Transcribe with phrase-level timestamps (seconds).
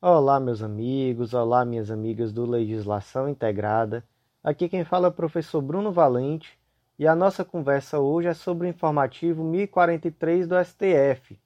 [0.00, 4.04] Olá, meus amigos, olá, minhas amigas do Legislação Integrada.
[4.44, 6.56] Aqui quem fala é o professor Bruno Valente
[6.96, 11.36] e a nossa conversa hoje é sobre o informativo 1043 do STF.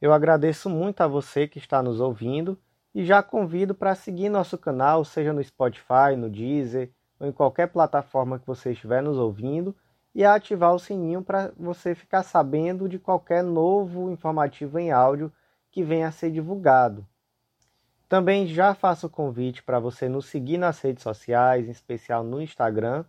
[0.00, 2.58] Eu agradeço muito a você que está nos ouvindo
[2.92, 6.90] e já convido para seguir nosso canal, seja no Spotify, no Deezer
[7.20, 9.72] ou em qualquer plataforma que você estiver nos ouvindo,
[10.12, 15.32] e a ativar o sininho para você ficar sabendo de qualquer novo informativo em áudio
[15.70, 17.06] que venha a ser divulgado.
[18.14, 22.40] Também já faço o convite para você nos seguir nas redes sociais, em especial no
[22.40, 23.04] Instagram,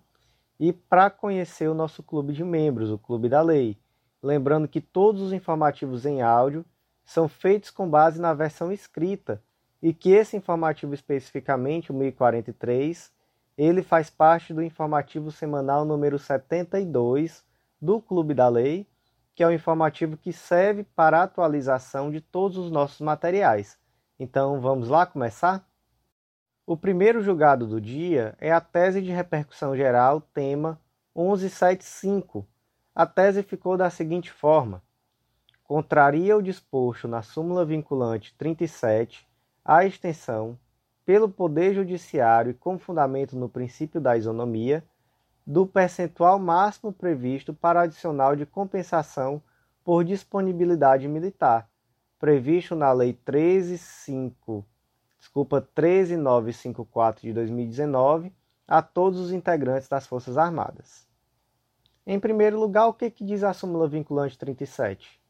[0.59, 3.77] e para conhecer o nosso clube de membros, o Clube da Lei.
[4.19, 6.65] Lembrando que todos os informativos em áudio
[7.03, 9.39] são feitos com base na versão escrita
[9.79, 13.11] e que esse informativo especificamente, o 1043,
[13.55, 17.45] ele faz parte do informativo semanal número 72
[17.79, 18.87] do Clube da Lei,
[19.35, 23.77] que é o informativo que serve para a atualização de todos os nossos materiais
[24.17, 25.67] então vamos lá começar?
[26.65, 30.79] O primeiro julgado do dia é a tese de repercussão geral, tema
[31.13, 32.47] 1175.
[32.95, 34.81] A tese ficou da seguinte forma:
[35.65, 39.27] contraria o disposto na súmula vinculante 37
[39.65, 40.57] a extensão,
[41.05, 44.81] pelo Poder Judiciário e com fundamento no princípio da isonomia,
[45.45, 49.41] do percentual máximo previsto para adicional de compensação
[49.83, 51.67] por disponibilidade militar
[52.19, 54.65] previsto na Lei 135,
[55.19, 58.33] desculpa, 13954 de 2019
[58.67, 61.07] a todos os integrantes das Forças Armadas.
[62.05, 65.21] Em primeiro lugar, o que, que diz a súmula vinculante 37?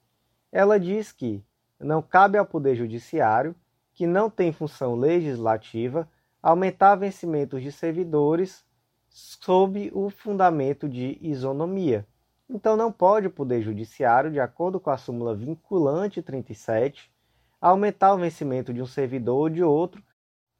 [0.51, 1.43] Ela diz que
[1.79, 3.55] não cabe ao Poder Judiciário,
[3.93, 6.09] que não tem função legislativa,
[6.41, 8.65] aumentar vencimentos de servidores
[9.09, 12.05] sob o fundamento de isonomia,
[12.49, 17.11] então, não pode o Poder Judiciário, de acordo com a súmula vinculante 37,
[17.59, 20.03] aumentar o vencimento de um servidor ou de outro,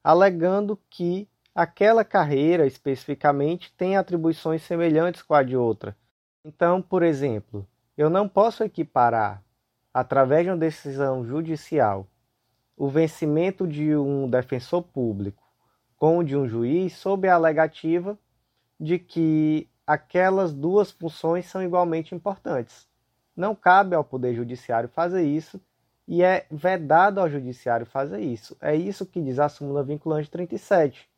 [0.02, 5.96] alegando que aquela carreira especificamente tem atribuições semelhantes com a de outra.
[6.44, 9.42] Então, por exemplo, eu não posso equiparar,
[9.92, 12.06] através de uma decisão judicial,
[12.76, 15.42] o vencimento de um defensor público
[15.96, 18.18] com o de um juiz sob a alegativa
[18.78, 22.88] de que aquelas duas funções são igualmente importantes.
[23.36, 25.60] Não cabe ao Poder Judiciário fazer isso
[26.08, 28.56] e é vedado ao Judiciário fazer isso.
[28.60, 31.08] É isso que diz a súmula vinculante 37.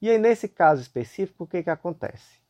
[0.00, 2.40] E aí, nesse caso específico, o que, que acontece?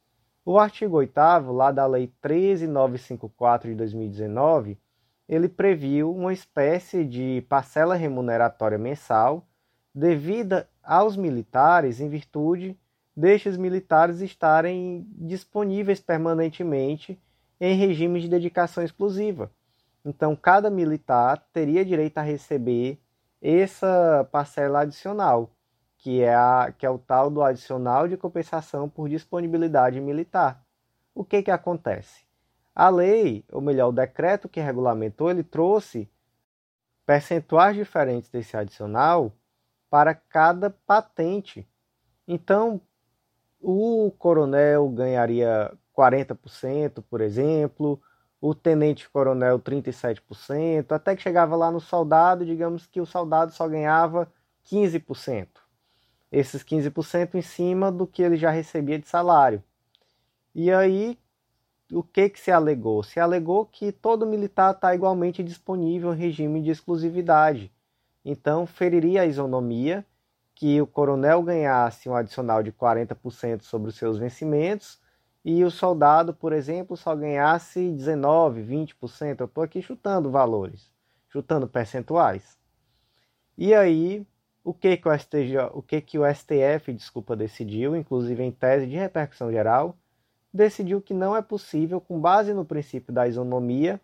[0.45, 4.79] O artigo 8 lá da Lei 13954 de 2019,
[5.29, 9.47] ele previu uma espécie de parcela remuneratória mensal
[9.95, 12.79] devida aos militares em virtude
[13.17, 17.21] destes militares estarem disponíveis permanentemente
[17.61, 19.51] em regime de dedicação exclusiva.
[20.05, 22.99] Então, cada militar teria direito a receber
[23.41, 25.51] essa parcela adicional,
[25.97, 30.63] que é, a, que é o tal do adicional de compensação por disponibilidade militar.
[31.15, 32.25] O que, que acontece?
[32.75, 36.09] A lei, ou melhor, o decreto que regulamentou, ele trouxe
[37.07, 39.33] percentuais diferentes desse adicional
[39.89, 41.67] para cada patente.
[42.27, 42.81] Então,
[43.65, 48.01] o coronel ganharia 40%, por exemplo,
[48.41, 54.31] o tenente-coronel 37%, até que chegava lá no soldado, digamos que o soldado só ganhava
[54.71, 55.49] 15%.
[56.31, 59.63] Esses 15% em cima do que ele já recebia de salário.
[60.55, 61.19] E aí,
[61.91, 63.03] o que, que se alegou?
[63.03, 67.73] Se alegou que todo militar está igualmente disponível em regime de exclusividade.
[68.25, 70.05] Então, feriria a isonomia
[70.54, 75.00] que o coronel ganhasse um adicional de 40% sobre os seus vencimentos
[75.44, 79.41] e o soldado, por exemplo, só ganhasse 19, 20%.
[79.41, 80.91] Eu estou aqui chutando valores,
[81.28, 82.56] chutando percentuais.
[83.59, 84.26] E aí,
[84.62, 88.86] o que que o, STJ, o que que o STF, desculpa, decidiu, inclusive em tese
[88.86, 89.97] de repercussão geral,
[90.53, 94.00] decidiu que não é possível, com base no princípio da isonomia,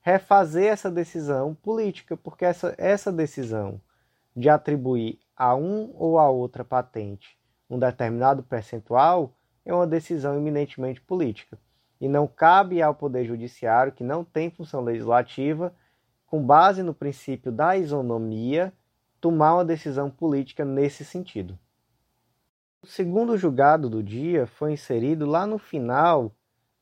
[0.00, 3.80] refazer essa decisão política, porque essa, essa decisão
[4.34, 7.40] de atribuir a um ou a outra patente
[7.70, 9.34] um determinado percentual
[9.64, 11.58] é uma decisão eminentemente política
[11.98, 15.74] e não cabe ao Poder Judiciário, que não tem função legislativa,
[16.26, 18.70] com base no princípio da isonomia,
[19.18, 21.58] tomar uma decisão política nesse sentido.
[22.82, 26.34] O segundo julgado do dia foi inserido lá no final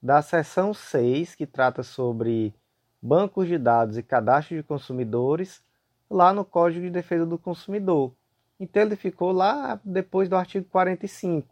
[0.03, 2.53] da seção 6, que trata sobre
[3.01, 5.63] bancos de dados e cadastro de consumidores,
[6.11, 8.15] lá no Código de Defesa do Consumidor,
[8.59, 11.49] então ele ficou lá depois do artigo 45.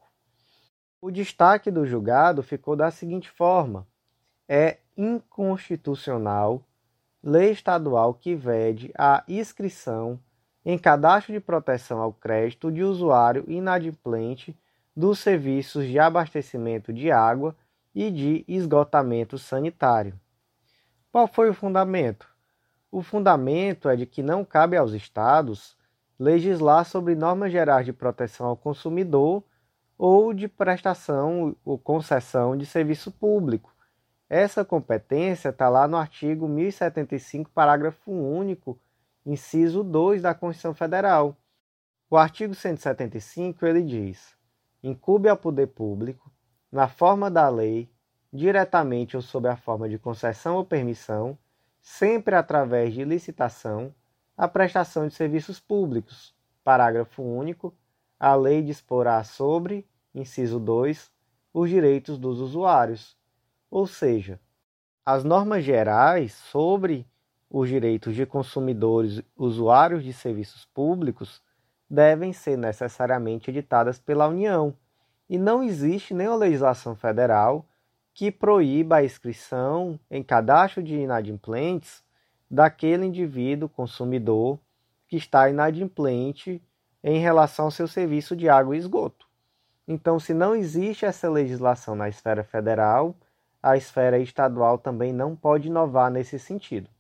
[1.01, 3.87] O destaque do julgado ficou da seguinte forma:
[4.49, 6.65] é inconstitucional
[7.23, 10.19] lei estadual que vede a inscrição
[10.65, 14.57] em cadastro de proteção ao crédito de usuário inadimplente
[14.97, 17.55] dos serviços de abastecimento de água
[17.95, 20.19] e de esgotamento sanitário.
[21.11, 22.29] Qual foi o fundamento?
[22.91, 25.77] O fundamento é de que não cabe aos Estados
[26.19, 29.43] legislar sobre normas gerais de proteção ao consumidor
[29.99, 33.75] ou de prestação ou concessão de serviço público.
[34.29, 38.79] Essa competência está lá no artigo 1075, parágrafo único
[39.25, 41.37] inciso 2 da Constituição Federal.
[42.11, 44.37] O artigo 175 ele diz:
[44.83, 46.31] incube ao poder público,
[46.71, 47.89] na forma da lei,
[48.33, 51.39] diretamente ou sob a forma de concessão ou permissão,
[51.81, 53.95] sempre através de licitação,
[54.37, 56.35] a prestação de serviços públicos.
[56.63, 57.75] Parágrafo único.
[58.19, 61.11] A lei disporá sobre, inciso 2,
[61.53, 63.17] os direitos dos usuários.
[63.71, 64.41] Ou seja,
[65.05, 67.07] as normas gerais sobre
[67.49, 71.41] os direitos de consumidores usuários de serviços públicos
[71.89, 74.75] devem ser necessariamente editadas pela União,
[75.29, 77.65] e não existe nenhuma legislação federal
[78.13, 82.03] que proíba a inscrição em cadastro de inadimplentes
[82.51, 84.59] daquele indivíduo consumidor
[85.09, 86.63] que está inadimplente
[87.03, 89.27] em relação ao seu serviço de água e esgoto.
[89.87, 93.15] Então, se não existe essa legislação na esfera federal,
[93.63, 96.91] a esfera estadual também não pode inovar nesse sentido.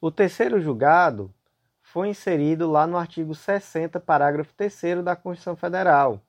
[0.00, 1.32] O terceiro julgado
[1.82, 6.20] foi inserido lá no artigo 60, parágrafo 3 da Constituição Federal.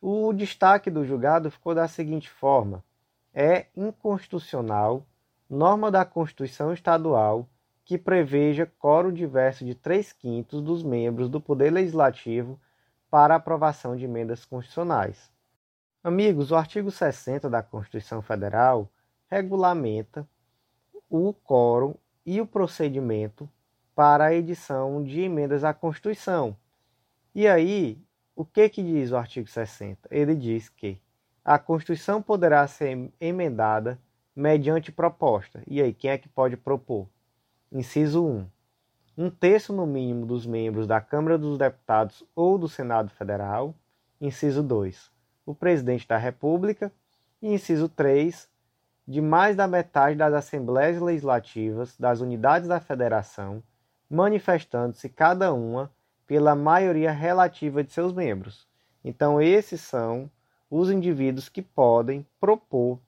[0.00, 2.84] O destaque do julgado ficou da seguinte forma:
[3.34, 5.04] é inconstitucional
[5.48, 7.48] norma da Constituição Estadual
[7.84, 12.60] que preveja quórum diverso de três quintos dos membros do Poder Legislativo
[13.08, 15.30] para aprovação de emendas constitucionais.
[16.02, 18.90] Amigos, o artigo 60 da Constituição Federal
[19.28, 20.28] regulamenta
[21.08, 21.94] o quórum
[22.24, 23.48] e o procedimento
[23.94, 26.56] para a edição de emendas à Constituição.
[27.32, 28.02] E aí,
[28.34, 30.08] o que, que diz o artigo 60?
[30.10, 31.00] Ele diz que
[31.44, 34.00] a Constituição poderá ser emendada
[34.36, 35.62] mediante proposta.
[35.66, 37.08] E aí, quem é que pode propor?
[37.72, 38.46] Inciso 1.
[39.16, 43.74] Um terço no mínimo dos membros da Câmara dos Deputados ou do Senado Federal.
[44.20, 45.10] Inciso 2.
[45.46, 46.92] O presidente da República.
[47.40, 48.48] E inciso 3
[49.08, 53.62] de mais da metade das assembleias legislativas das unidades da federação,
[54.10, 55.92] manifestando-se cada uma
[56.26, 58.66] pela maioria relativa de seus membros.
[59.04, 60.28] Então, esses são
[60.68, 62.98] os indivíduos que podem propor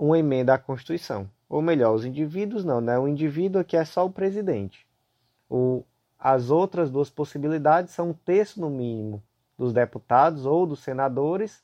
[0.00, 1.28] uma emenda à Constituição.
[1.48, 2.98] Ou melhor, os indivíduos não, né?
[2.98, 4.86] O indivíduo aqui é só o presidente.
[5.48, 5.84] O,
[6.18, 9.22] as outras duas possibilidades são um terço no mínimo
[9.58, 11.62] dos deputados ou dos senadores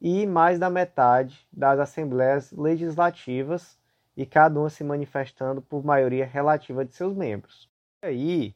[0.00, 3.78] e mais da metade das assembleias legislativas
[4.16, 7.70] e cada uma se manifestando por maioria relativa de seus membros.
[8.02, 8.54] E aí,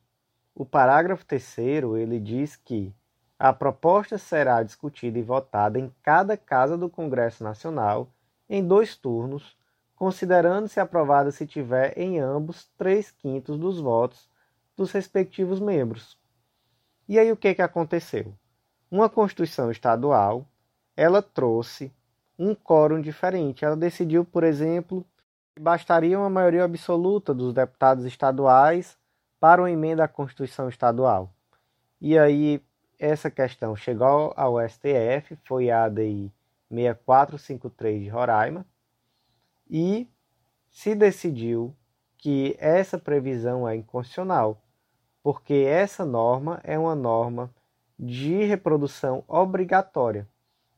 [0.55, 2.93] o parágrafo terceiro ele diz que
[3.38, 8.09] a proposta será discutida e votada em cada casa do Congresso Nacional
[8.50, 9.56] em dois turnos,
[9.94, 14.29] considerando-se aprovada se tiver em ambos três quintos dos votos
[14.76, 16.19] dos respectivos membros.
[17.08, 18.35] E aí o que, que aconteceu?
[18.91, 20.44] Uma Constituição Estadual
[20.97, 21.93] ela trouxe
[22.37, 23.64] um quórum diferente.
[23.64, 25.06] Ela decidiu, por exemplo,
[25.55, 28.99] que bastaria uma maioria absoluta dos deputados estaduais
[29.38, 31.32] para uma emenda à Constituição Estadual.
[32.00, 32.61] E aí
[32.98, 36.32] essa questão chegou ao STF, foi a ADI
[36.70, 38.65] 6453 de Roraima,
[39.69, 40.08] e
[40.70, 41.74] se decidiu
[42.17, 44.62] que essa previsão é inconstitucional,
[45.22, 47.50] porque essa norma é uma norma
[47.98, 50.29] de reprodução obrigatória.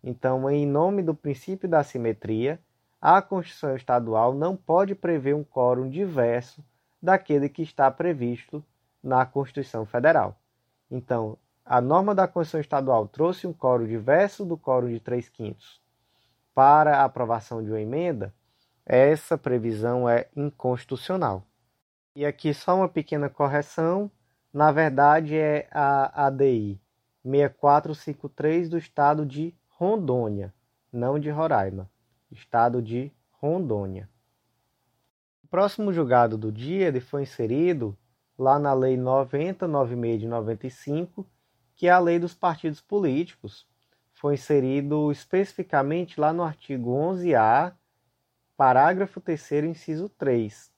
[0.02, 2.60] Então, em nome do princípio da simetria,
[3.00, 6.64] a Constituição Estadual não pode prever um quórum diverso
[7.00, 8.64] daquele que está previsto
[9.02, 10.36] na Constituição Federal.
[10.90, 15.81] Então, a norma da Constituição Estadual trouxe um quórum diverso do quórum de 3 quintos
[16.54, 18.34] para a aprovação de uma emenda,
[18.84, 21.46] essa previsão é inconstitucional.
[22.14, 24.10] E aqui só uma pequena correção,
[24.52, 26.80] na verdade é a ADI
[27.24, 30.52] 6453 do estado de Rondônia,
[30.92, 31.90] não de Roraima,
[32.30, 34.08] estado de Rondônia.
[35.42, 37.96] O próximo julgado do dia ele foi inserido
[38.38, 41.26] lá na Lei 9096 de 95,
[41.76, 43.66] que é a Lei dos Partidos Políticos.
[44.22, 47.74] Foi inserido especificamente lá no artigo 11A,
[48.56, 50.72] parágrafo 3 inciso 3.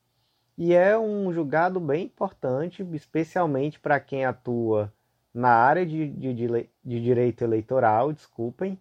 [0.56, 4.90] E é um julgado bem importante, especialmente para quem atua
[5.34, 8.80] na área de, de, de direito eleitoral, desculpem,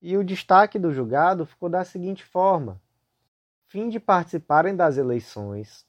[0.00, 2.80] e o destaque do julgado ficou da seguinte forma:
[3.66, 5.86] fim de participarem das eleições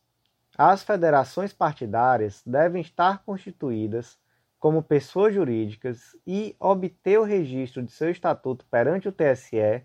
[0.57, 4.19] As federações partidárias devem estar constituídas
[4.61, 9.83] como pessoas jurídicas e obter o registro de seu estatuto perante o TSE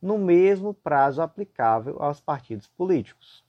[0.00, 3.42] no mesmo prazo aplicável aos partidos políticos.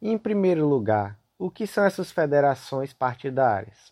[0.00, 3.90] Em primeiro lugar, o que são essas federações partidárias?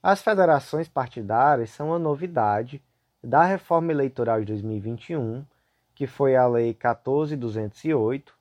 [0.00, 2.80] As federações partidárias são uma novidade
[3.20, 5.44] da reforma eleitoral de 2021,
[5.96, 8.38] que foi a Lei 14208,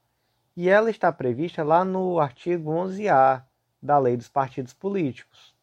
[0.56, 3.42] e ela está prevista lá no artigo 11A
[3.82, 5.57] da Lei dos Partidos Políticos.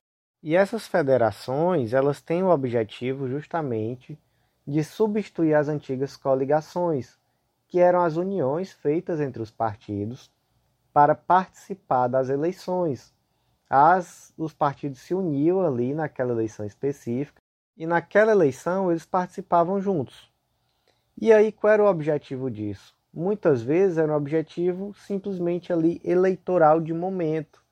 [0.46, 4.18] E essas federações, elas têm o objetivo justamente
[4.66, 7.18] de substituir as antigas coligações,
[7.66, 10.30] que eram as uniões feitas entre os partidos
[10.92, 13.10] para participar das eleições.
[13.70, 17.40] As, os partidos se uniam ali naquela eleição específica
[17.74, 20.30] e naquela eleição eles participavam juntos.
[21.18, 22.94] E aí qual era o objetivo disso?
[23.10, 27.64] Muitas vezes era um objetivo simplesmente ali eleitoral de momento.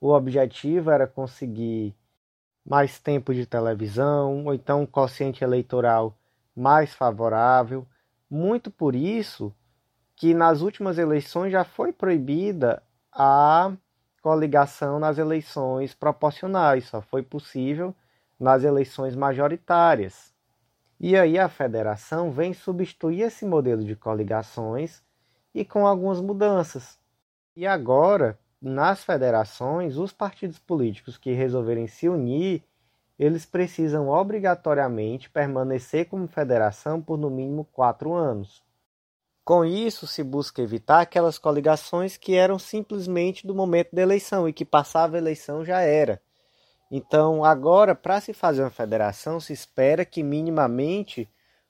[0.00, 1.94] O objetivo era conseguir
[2.66, 6.16] mais tempo de televisão, ou então um quociente eleitoral
[6.54, 7.86] mais favorável.
[8.28, 9.54] Muito por isso
[10.16, 12.82] que nas últimas eleições já foi proibida
[13.12, 13.72] a
[14.20, 17.94] coligação nas eleições proporcionais, só foi possível
[18.40, 20.34] nas eleições majoritárias.
[20.98, 25.02] E aí a federação vem substituir esse modelo de coligações
[25.54, 26.98] e com algumas mudanças.
[27.54, 32.64] E agora nas federações, os partidos políticos que resolverem se unir,
[33.18, 38.62] eles precisam obrigatoriamente permanecer como federação por no mínimo quatro anos.
[39.44, 44.52] Com isso, se busca evitar aquelas coligações que eram simplesmente do momento da eleição e
[44.52, 46.20] que passava a eleição já era.
[46.90, 51.28] Então, agora, para se fazer uma federação, se espera que minimamente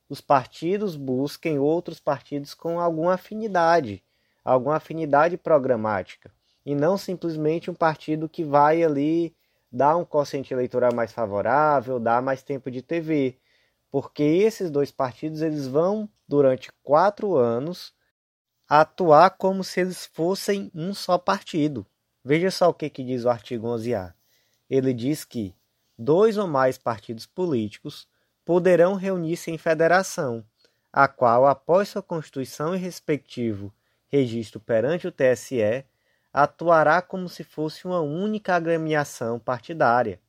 [0.09, 4.02] os partidos busquem outros partidos com alguma afinidade,
[4.45, 6.36] alguma afinidade programática
[6.67, 9.33] e não simplesmente um partido que vai ali
[9.71, 13.39] dar um quociente eleitoral mais favorável, dar mais tempo de TV,
[13.89, 17.95] porque esses dois partidos eles vão durante quatro anos
[18.69, 21.87] atuar como se eles fossem um só partido.
[22.25, 24.13] Veja só o que, que diz o artigo 11A.
[24.69, 25.55] Ele diz que
[25.97, 28.09] dois ou mais partidos políticos
[28.45, 30.45] poderão reunir-se em federação,
[30.93, 33.73] a qual, após sua constituição e respectivo
[34.09, 35.85] registro perante o TSE,
[36.37, 40.21] atuará como se fosse uma única agremiação partidária.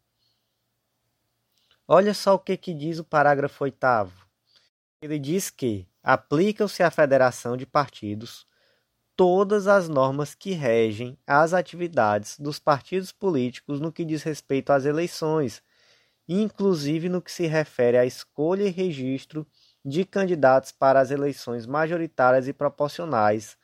[1.86, 3.78] Olha só o que, que diz o parágrafo 8.
[5.02, 8.48] Ele diz que aplicam-se à federação de partidos
[9.18, 14.86] todas as normas que regem as atividades dos partidos políticos no que diz respeito às
[14.86, 15.62] eleições,
[16.26, 19.46] inclusive no que se refere à escolha e registro
[19.84, 23.58] de candidatos para as eleições majoritárias e proporcionais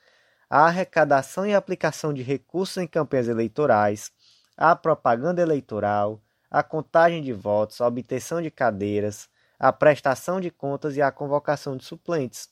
[0.53, 4.11] a arrecadação e aplicação de recursos em campanhas eleitorais,
[4.55, 10.95] a propaganda eleitoral, a contagem de votos, a obtenção de cadeiras, a prestação de contas
[10.95, 12.49] e a convocação de suplentes.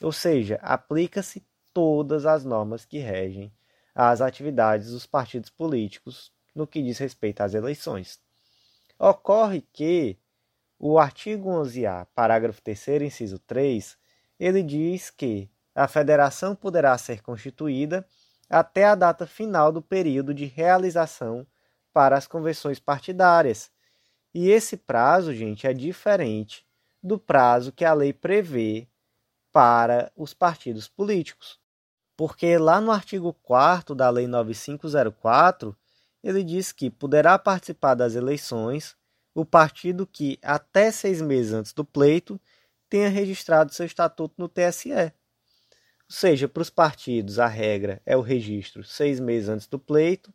[0.00, 3.52] Ou seja, aplica-se todas as normas que regem
[3.94, 8.18] as atividades dos partidos políticos no que diz respeito às eleições.
[8.98, 10.18] Ocorre que
[10.78, 13.94] o artigo 11A, parágrafo 3 inciso 3,
[14.40, 18.06] ele diz que a federação poderá ser constituída
[18.48, 21.46] até a data final do período de realização
[21.92, 23.70] para as convenções partidárias.
[24.34, 26.66] E esse prazo, gente, é diferente
[27.02, 28.88] do prazo que a lei prevê
[29.50, 31.60] para os partidos políticos.
[32.16, 35.76] Porque lá no artigo 4 da Lei 9504,
[36.22, 38.96] ele diz que poderá participar das eleições
[39.34, 42.40] o partido que, até seis meses antes do pleito,
[42.88, 45.12] tenha registrado seu estatuto no TSE.
[46.14, 50.30] Seja, para os partidos a regra é o registro seis meses antes do pleito,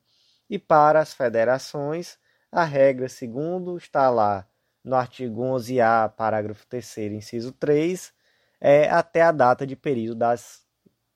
[0.50, 2.18] e para as federações
[2.52, 4.48] a regra, segundo está lá
[4.84, 8.12] no artigo 11A, parágrafo 3 inciso 3,
[8.60, 10.66] é até a data de período, das,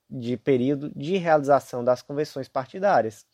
[0.08, 3.26] de, período de realização das convenções partidárias.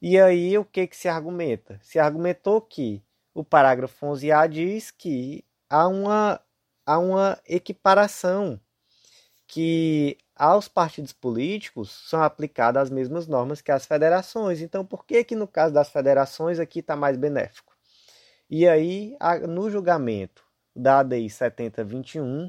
[0.00, 1.80] E aí o que, que se argumenta?
[1.82, 3.02] Se argumentou que
[3.34, 6.40] o parágrafo 11A diz que há uma,
[6.86, 8.60] há uma equiparação
[9.48, 14.62] que aos partidos políticos são aplicadas as mesmas normas que as federações.
[14.62, 17.76] Então, por que que no caso das federações aqui está mais benéfico?
[18.48, 19.16] E aí,
[19.48, 22.48] no julgamento da ADI 7021,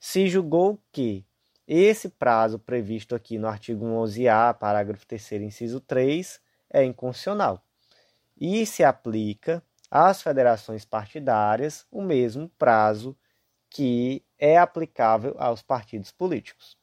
[0.00, 1.24] se julgou que
[1.68, 6.40] esse prazo previsto aqui no artigo 11A, parágrafo 3 inciso 3,
[6.70, 7.62] é inconstitucional.
[8.40, 13.16] E se aplica às federações partidárias o mesmo prazo
[13.68, 16.76] que é aplicável aos partidos políticos.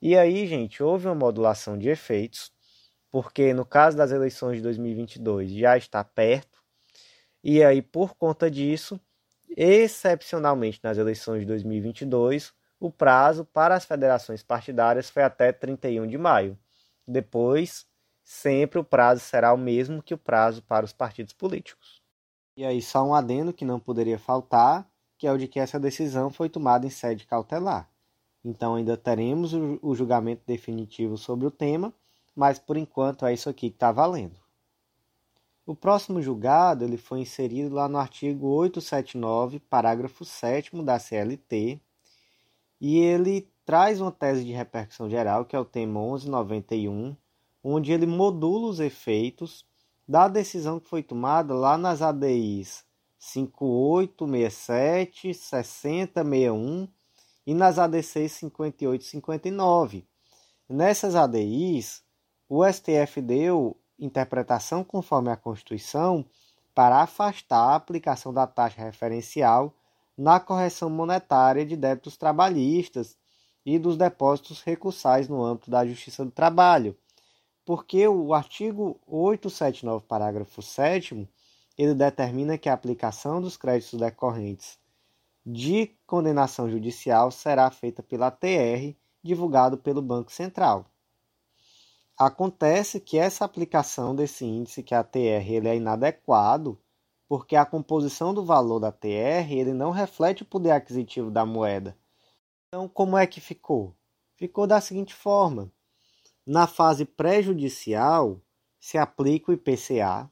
[0.00, 2.52] E aí, gente, houve uma modulação de efeitos
[3.10, 6.62] porque no caso das eleições de 2022 já está perto,
[7.42, 9.00] e aí por conta disso,
[9.56, 16.18] excepcionalmente nas eleições de 2022, o prazo para as federações partidárias foi até 31 de
[16.18, 16.58] maio.
[17.08, 17.86] Depois,
[18.22, 22.02] sempre o prazo será o mesmo que o prazo para os partidos políticos.
[22.56, 24.86] E aí, só um adendo que não poderia faltar,
[25.16, 27.90] que é o de que essa decisão foi tomada em sede cautelar.
[28.48, 31.92] Então, ainda teremos o julgamento definitivo sobre o tema,
[32.32, 34.36] mas por enquanto é isso aqui que está valendo.
[35.66, 41.80] O próximo julgado ele foi inserido lá no artigo 879, parágrafo 7 da CLT,
[42.80, 47.16] e ele traz uma tese de repercussão geral, que é o tema 1191,
[47.64, 49.66] onde ele modula os efeitos
[50.06, 52.84] da decisão que foi tomada lá nas ADIs
[53.18, 56.86] 5867, 6061
[57.46, 60.06] e nas ADCs 58 e 59.
[60.68, 62.02] Nessas ADIs,
[62.48, 66.24] o STF deu interpretação conforme a Constituição
[66.74, 69.72] para afastar a aplicação da taxa referencial
[70.18, 73.16] na correção monetária de débitos trabalhistas
[73.64, 76.96] e dos depósitos recursais no âmbito da Justiça do Trabalho,
[77.64, 81.28] porque o artigo 879, parágrafo 7
[81.76, 84.78] ele determina que a aplicação dos créditos decorrentes
[85.46, 90.90] de condenação judicial será feita pela TR, divulgado pelo Banco Central.
[92.18, 96.76] Acontece que essa aplicação desse índice, que é a TR, ele é inadequado,
[97.28, 101.96] porque a composição do valor da TR ele não reflete o poder aquisitivo da moeda.
[102.66, 103.94] Então, como é que ficou?
[104.34, 105.70] Ficou da seguinte forma:
[106.44, 108.40] na fase pré-judicial,
[108.80, 110.30] se aplica o IPCA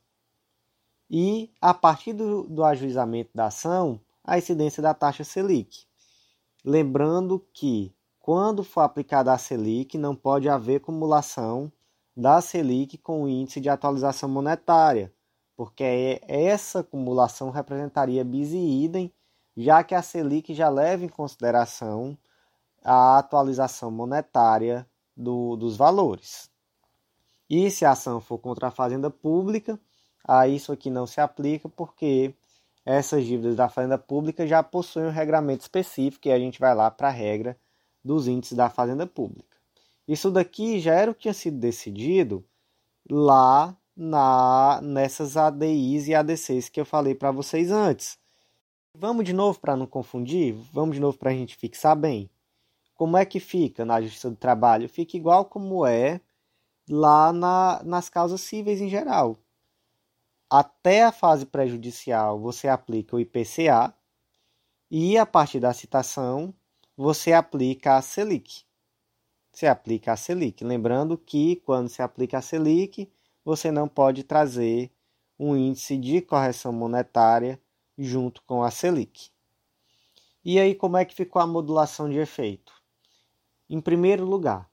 [1.08, 5.84] e, a partir do, do ajuizamento da ação, a incidência da taxa Selic.
[6.64, 11.70] Lembrando que, quando for aplicada a Selic, não pode haver acumulação
[12.16, 15.12] da Selic com o índice de atualização monetária,
[15.54, 19.12] porque essa acumulação representaria bis e idem,
[19.56, 22.16] já que a Selic já leva em consideração
[22.82, 26.50] a atualização monetária do, dos valores.
[27.48, 29.78] E se a ação for contra a fazenda pública,
[30.26, 32.34] aí isso aqui não se aplica porque
[32.84, 36.90] essas dívidas da fazenda pública já possuem um regramento específico e a gente vai lá
[36.90, 37.58] para a regra
[38.04, 39.56] dos índices da fazenda pública.
[40.06, 42.44] Isso daqui já era o que tinha sido decidido
[43.08, 48.18] lá na nessas ADIs e ADCs que eu falei para vocês antes.
[48.96, 52.30] Vamos de novo para não confundir, vamos de novo para a gente fixar bem.
[52.94, 54.88] Como é que fica na Justiça do Trabalho?
[54.88, 56.20] Fica igual como é
[56.88, 59.36] lá na, nas causas cíveis em geral.
[60.56, 63.92] Até a fase prejudicial você aplica o IPCA
[64.88, 66.54] e a partir da citação
[66.96, 68.62] você aplica a Selic.
[69.52, 70.62] Você aplica a Selic.
[70.62, 73.10] Lembrando que quando se aplica a Selic,
[73.44, 74.92] você não pode trazer
[75.36, 77.60] um índice de correção monetária
[77.98, 79.32] junto com a Selic.
[80.44, 82.72] E aí, como é que ficou a modulação de efeito?
[83.68, 84.70] Em primeiro lugar,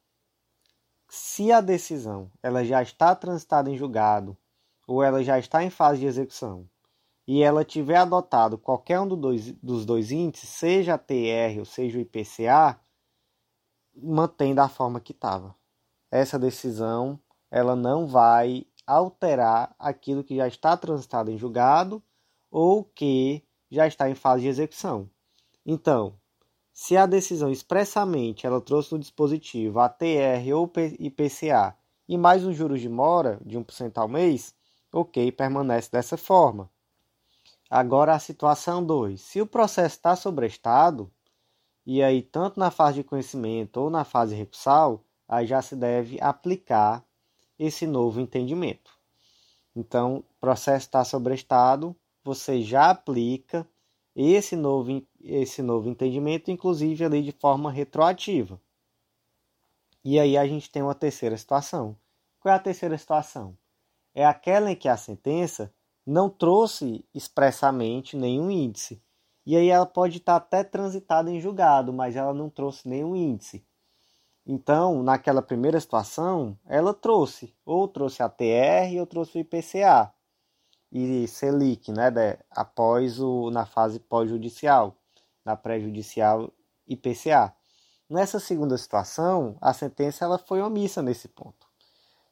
[1.10, 4.38] se a decisão ela já está transitada em julgado
[4.88, 6.68] ou ela já está em fase de execução
[7.28, 12.02] e ela tiver adotado qualquer um dos dois índices, seja a TR ou seja o
[12.02, 12.80] IPCA,
[13.96, 15.56] mantém da forma que estava.
[16.10, 22.04] Essa decisão ela não vai alterar aquilo que já está transitado em julgado
[22.50, 25.10] ou que já está em fase de execução.
[25.66, 26.16] Então,
[26.74, 31.78] se a decisão expressamente ela trouxe no dispositivo a TR ou IPCA
[32.10, 34.54] e mais um juros de mora de 1% ao mês,
[34.92, 36.70] ok, permanece dessa forma.
[37.70, 39.22] Agora a situação 2.
[39.22, 41.12] Se o processo está sobrestado,
[41.86, 46.20] e aí tanto na fase de conhecimento ou na fase recursal, aí já se deve
[46.22, 47.04] aplicar
[47.58, 48.92] esse novo entendimento.
[49.76, 53.66] Então, o processo está sobrestado, você já aplica
[54.16, 58.60] esse novo, esse novo entendimento, inclusive ali de forma retroativa.
[60.04, 61.96] E aí a gente tem uma terceira situação.
[62.40, 63.58] Qual é a terceira situação?
[64.14, 65.74] É aquela em que a sentença
[66.06, 69.02] não trouxe expressamente nenhum índice.
[69.46, 73.66] E aí ela pode estar até transitada em julgado, mas ela não trouxe nenhum índice.
[74.46, 80.14] Então, naquela primeira situação, ela trouxe, ou trouxe a TR ou trouxe o IPCA
[80.92, 82.12] e Selic, né,
[82.50, 84.98] após o na fase pós-judicial,
[85.46, 86.52] na pré-judicial
[86.88, 87.56] IPCA.
[88.10, 91.71] Nessa segunda situação, a sentença ela foi omissa nesse ponto.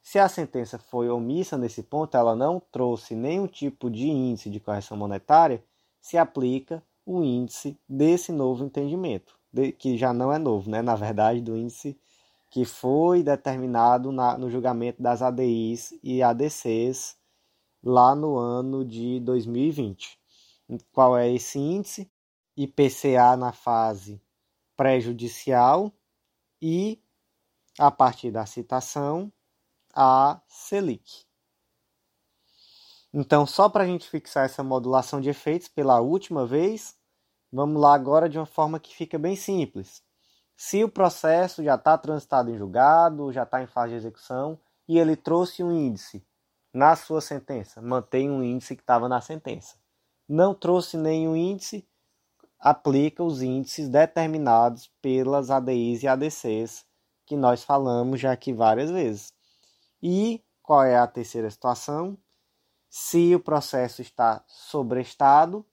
[0.02, 4.60] Se a sentença foi omissa nesse ponto, ela não trouxe nenhum tipo de índice de
[4.60, 5.64] correção monetária,
[6.00, 9.38] se aplica o índice desse novo entendimento,
[9.78, 10.82] que já não é novo, né?
[10.82, 12.00] na verdade, do índice
[12.50, 17.18] que foi determinado na, no julgamento das ADIs e ADCs
[17.84, 20.20] lá no ano de 2020.
[20.92, 22.12] Qual é esse índice?
[22.58, 24.22] IPCA na fase
[24.76, 25.94] pré-judicial
[26.62, 27.02] e,
[27.78, 29.32] a partir da citação,
[30.02, 31.26] a Selic.
[33.14, 36.96] Então, só para a gente fixar essa modulação de efeitos pela última vez,
[37.52, 40.02] vamos lá agora de uma forma que fica bem simples.
[40.56, 44.58] Se o processo já está transitado em julgado, já está em fase de execução,
[44.88, 46.26] e ele trouxe um índice
[46.74, 49.76] na sua sentença, mantém um índice que estava na sentença.
[50.30, 51.86] Não trouxe nenhum índice,
[52.58, 56.86] aplica os índices determinados pelas ADIs e ADCs
[57.26, 59.38] que nós falamos já aqui várias vezes.
[60.02, 62.18] E qual é a terceira situação?
[62.90, 65.66] Se o processo está sobrestado,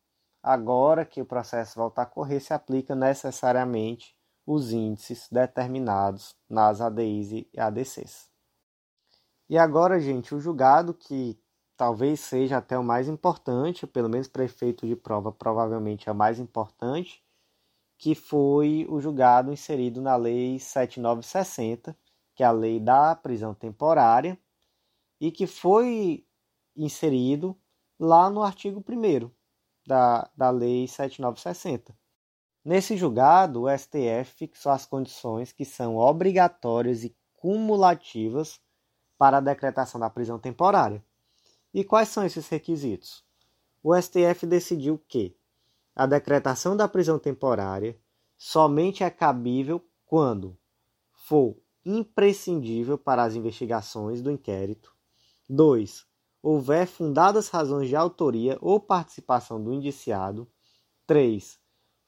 [0.42, 7.32] agora que o processo volta a correr, se aplica necessariamente os índices determinados nas ADIs
[7.32, 8.30] e ADCs.
[9.48, 11.38] E agora, gente, o julgado que
[11.76, 16.14] talvez seja até o mais importante, pelo menos para efeito de prova, provavelmente é o
[16.14, 17.22] mais importante,
[17.98, 21.96] que foi o julgado inserido na Lei 7960,
[22.36, 24.38] que é a lei da prisão temporária,
[25.18, 26.24] e que foi
[26.76, 27.58] inserido
[27.98, 29.30] lá no artigo 1
[29.86, 31.96] da, da Lei 7960.
[32.62, 38.60] Nesse julgado, o STF fixou as condições que são obrigatórias e cumulativas
[39.16, 41.02] para a decretação da prisão temporária.
[41.72, 43.24] E quais são esses requisitos?
[43.82, 45.34] O STF decidiu que
[45.94, 47.98] a decretação da prisão temporária
[48.36, 50.58] somente é cabível quando
[51.12, 54.94] for imprescindível para as investigações do inquérito.
[55.48, 56.04] 2
[56.46, 60.48] houver fundadas razões de autoria ou participação do indiciado.
[61.04, 61.58] 3.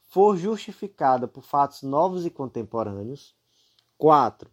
[0.07, 3.35] For justificada por fatos novos e contemporâneos.
[3.97, 4.49] 4.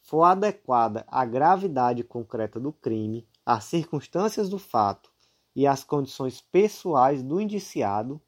[0.00, 5.10] For adequada à gravidade concreta do crime, às circunstâncias do fato
[5.56, 8.22] e às condições pessoais do indiciado.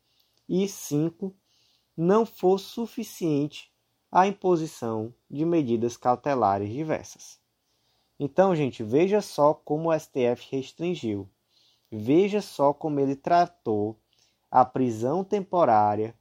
[0.48, 1.32] E 5.
[1.96, 3.72] Não for suficiente
[4.10, 7.38] a imposição de medidas cautelares diversas.
[8.18, 11.28] Então, gente, veja só como o STF restringiu.
[11.90, 13.96] Veja só como ele tratou
[14.50, 16.14] a prisão temporária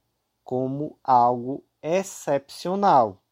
[0.44, 3.22] como algo excepcional.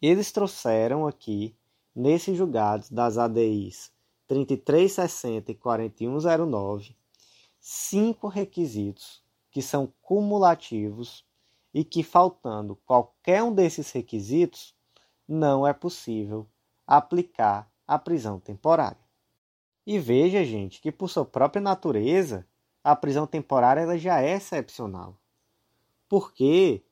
[0.00, 1.56] Eles trouxeram aqui,
[1.94, 3.92] nesses julgados das ADIs
[4.28, 6.96] 3360 e 4109,
[7.60, 11.25] cinco requisitos que são cumulativos
[11.76, 14.74] e que, faltando qualquer um desses requisitos,
[15.28, 16.48] não é possível
[16.86, 19.04] aplicar a prisão temporária.
[19.86, 22.46] E veja, gente, que por sua própria natureza,
[22.82, 25.20] a prisão temporária ela já é excepcional.
[26.08, 26.82] Porque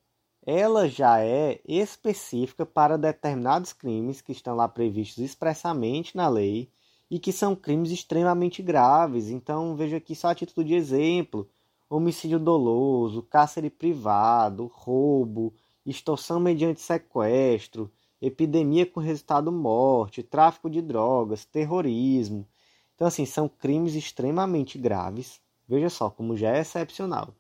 [0.47, 6.71] ela já é específica para determinados crimes que estão lá previstos expressamente na lei
[7.11, 9.31] e que são crimes extremamente graves.
[9.31, 11.49] Então, veja aqui só a título de exemplo:
[11.97, 15.55] homicídio doloso, cárcere privado, roubo,
[15.87, 22.47] extorsão mediante sequestro, epidemia com resultado morte, tráfico de drogas, terrorismo.
[22.95, 25.41] Então, assim, são crimes extremamente graves.
[25.69, 27.35] Veja só como já é excepcional.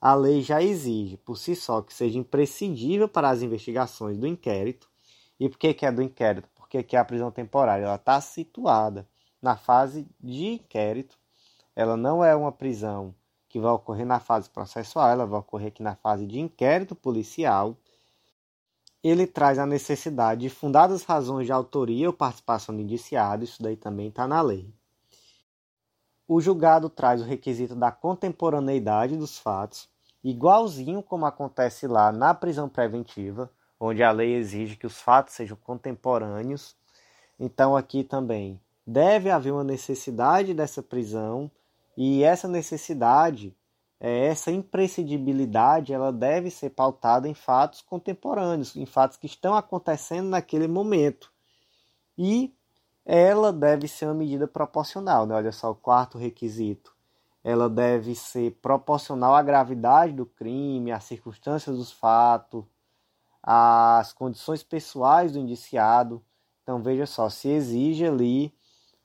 [0.00, 4.88] A lei já exige, por si só, que seja imprescindível para as investigações do inquérito.
[5.38, 6.48] E por que, que é do inquérito?
[6.54, 9.08] Porque aqui a prisão temporária está situada
[9.40, 11.16] na fase de inquérito.
[11.74, 13.14] Ela não é uma prisão
[13.48, 17.76] que vai ocorrer na fase processual, ela vai ocorrer aqui na fase de inquérito policial
[19.08, 23.76] ele traz a necessidade de fundadas razões de autoria ou participação do indiciado, isso daí
[23.76, 24.68] também está na lei.
[26.26, 29.88] O julgado traz o requisito da contemporaneidade dos fatos,
[30.24, 35.56] igualzinho como acontece lá na prisão preventiva, onde a lei exige que os fatos sejam
[35.62, 36.74] contemporâneos.
[37.38, 41.48] Então aqui também deve haver uma necessidade dessa prisão
[41.96, 43.56] e essa necessidade
[43.98, 50.28] é, essa imprescindibilidade ela deve ser pautada em fatos contemporâneos, em fatos que estão acontecendo
[50.28, 51.32] naquele momento.
[52.16, 52.54] E
[53.04, 55.26] ela deve ser uma medida proporcional.
[55.26, 55.34] Né?
[55.34, 56.94] Olha só, o quarto requisito.
[57.42, 62.64] Ela deve ser proporcional à gravidade do crime, às circunstâncias dos fatos,
[63.42, 66.22] às condições pessoais do indiciado.
[66.62, 68.55] Então, veja só, se exige ali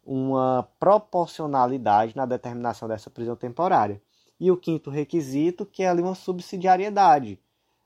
[0.03, 4.01] uma proporcionalidade na determinação dessa prisão temporária.
[4.39, 7.39] E o quinto requisito, que é ali uma subsidiariedade.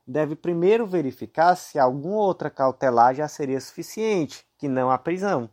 [0.06, 5.50] Deve primeiro verificar se alguma outra cautelar já seria suficiente, que não a prisão.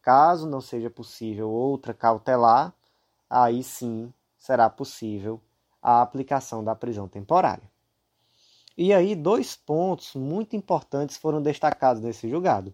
[0.00, 2.72] Caso não seja possível outra cautelar,
[3.28, 5.40] aí sim será possível
[5.82, 7.68] a aplicação da prisão temporária.
[8.76, 12.72] E aí, dois pontos muito importantes foram destacados nesse julgado.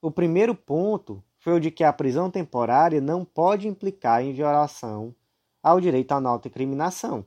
[0.00, 5.14] O primeiro ponto foi o de que a prisão temporária não pode implicar em violação
[5.62, 7.24] ao direito à não autoincriminação.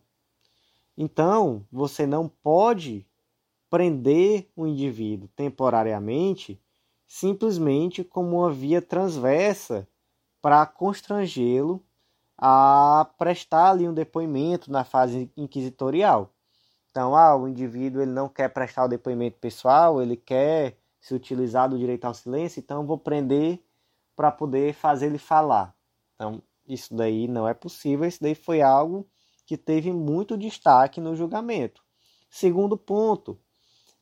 [0.98, 3.08] Então, você não pode
[3.70, 6.62] prender o indivíduo temporariamente
[7.08, 9.88] simplesmente como uma via transversa
[10.42, 11.82] para constrangê-lo
[12.38, 16.30] a prestar ali um depoimento na fase inquisitorial.
[16.92, 21.70] Então, ah, o indivíduo ele não quer prestar o depoimento pessoal, ele quer se utilizar
[21.70, 23.64] do direito ao silêncio, então vou prender
[24.20, 25.74] para poder fazer ele falar.
[26.14, 29.08] Então, isso daí não é possível, isso daí foi algo
[29.46, 31.82] que teve muito destaque no julgamento.
[32.30, 33.40] Segundo ponto,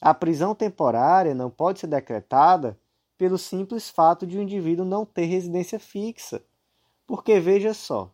[0.02, 2.80] a prisão temporária não pode ser decretada
[3.16, 6.44] pelo simples fato de o um indivíduo não ter residência fixa.
[7.06, 8.12] Porque veja só,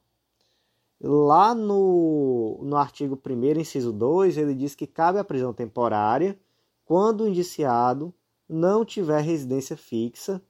[1.00, 6.38] lá no, no artigo 1, inciso 2, ele diz que cabe a prisão temporária
[6.84, 8.14] quando o indiciado
[8.50, 10.42] não tiver residência fixa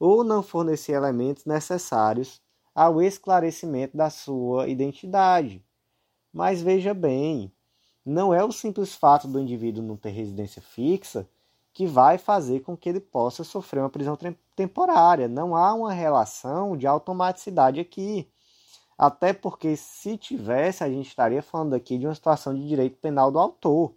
[0.00, 2.40] ou não fornecer elementos necessários
[2.74, 5.62] ao esclarecimento da sua identidade.
[6.32, 7.52] Mas veja bem,
[8.04, 11.28] não é o simples fato do indivíduo não ter residência fixa
[11.72, 14.16] que vai fazer com que ele possa sofrer uma prisão
[14.56, 15.28] temporária.
[15.28, 18.26] Não há uma relação de automaticidade aqui.
[18.98, 23.30] Até porque, se tivesse, a gente estaria falando aqui de uma situação de direito penal
[23.30, 23.94] do autor.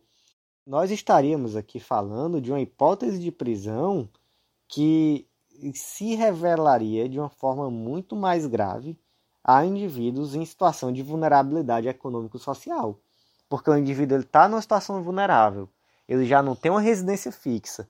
[0.65, 4.07] Nós estaríamos aqui falando de uma hipótese de prisão
[4.67, 5.27] que
[5.73, 8.97] se revelaria de uma forma muito mais grave
[9.43, 12.99] a indivíduos em situação de vulnerabilidade econômico-social.
[13.49, 15.69] Porque o indivíduo está numa situação vulnerável,
[16.07, 17.87] ele já não tem uma residência fixa,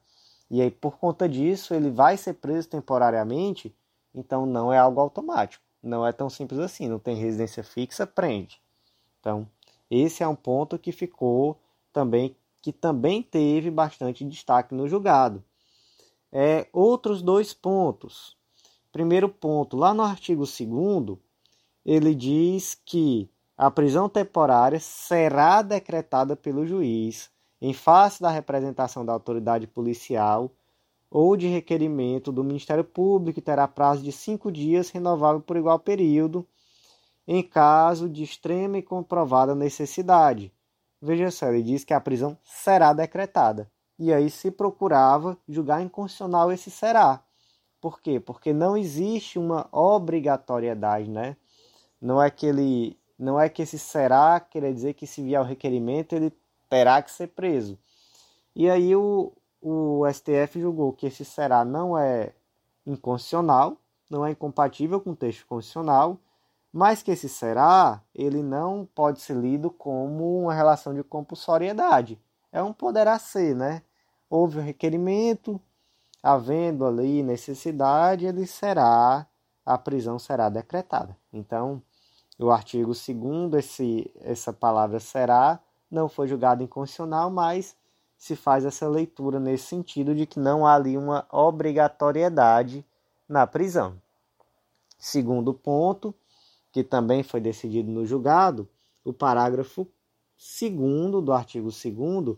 [0.50, 3.76] e aí por conta disso ele vai ser preso temporariamente,
[4.14, 5.64] então não é algo automático.
[5.82, 8.62] Não é tão simples assim, não tem residência fixa, prende.
[9.20, 9.46] Então,
[9.92, 11.60] esse é um ponto que ficou
[11.92, 15.44] também que também teve bastante destaque no julgado.
[16.36, 18.36] É, outros dois pontos.
[18.92, 21.20] Primeiro ponto, lá no artigo 2
[21.86, 27.30] ele diz que a prisão temporária será decretada pelo juiz
[27.62, 30.50] em face da representação da autoridade policial
[31.08, 35.78] ou de requerimento do Ministério Público e terá prazo de cinco dias, renovável por igual
[35.78, 36.48] período,
[37.28, 40.52] em caso de extrema e comprovada necessidade.
[41.00, 43.72] Veja só, ele diz que a prisão será decretada.
[44.04, 47.24] E aí se procurava julgar inconstitucional esse será.
[47.80, 48.20] Por quê?
[48.20, 51.38] Porque não existe uma obrigatoriedade, né?
[52.02, 55.46] Não é que ele, não é que esse será quer dizer que se vier o
[55.46, 56.34] requerimento ele
[56.70, 57.80] terá que ser preso.
[58.54, 62.34] E aí o, o STF julgou que esse será não é
[62.86, 63.78] inconstitucional,
[64.10, 66.20] não é incompatível com o texto constitucional,
[66.74, 72.20] mas que esse será ele não pode ser lido como uma relação de compulsoriedade.
[72.52, 73.82] É um poderá ser, né?
[74.36, 75.62] Houve o requerimento,
[76.24, 79.28] havendo ali necessidade, ele será
[79.64, 81.16] a prisão será decretada.
[81.32, 81.80] Então,
[82.40, 87.76] o artigo 2 esse essa palavra será não foi julgado inconstitucional, mas
[88.18, 92.84] se faz essa leitura nesse sentido de que não há ali uma obrigatoriedade
[93.30, 94.02] na prisão.
[94.98, 96.12] Segundo ponto,
[96.72, 98.68] que também foi decidido no julgado,
[99.06, 99.88] o parágrafo
[100.60, 102.34] 2 do artigo 2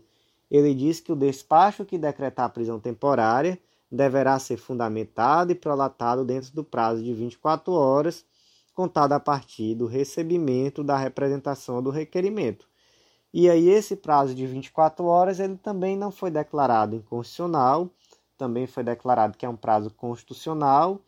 [0.50, 3.58] ele diz que o despacho que decretar a prisão temporária
[3.90, 8.24] deverá ser fundamentado e prolatado dentro do prazo de 24 horas,
[8.74, 12.68] contado a partir do recebimento da representação do requerimento.
[13.32, 17.90] E aí esse prazo de 24 horas ele também não foi declarado inconstitucional,
[18.36, 21.00] também foi declarado que é um prazo constitucional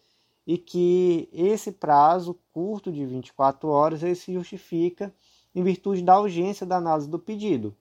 [0.47, 5.13] e que esse prazo curto de 24 horas ele se justifica
[5.55, 7.77] em virtude da urgência da análise do pedido,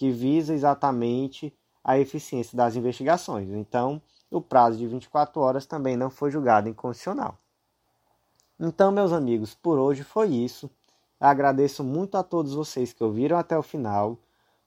[0.00, 3.50] que visa exatamente a eficiência das investigações.
[3.50, 7.36] Então, o prazo de 24 horas também não foi julgado inconstitucional.
[8.58, 10.70] Então, meus amigos, por hoje foi isso.
[11.20, 14.16] Agradeço muito a todos vocês que ouviram até o final.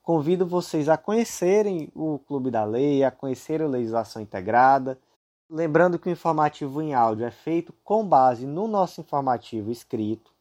[0.03, 4.99] Convido vocês a conhecerem o Clube da Lei, a conhecerem a legislação integrada.
[5.49, 10.31] Lembrando que o informativo em áudio é feito com base no nosso informativo escrito.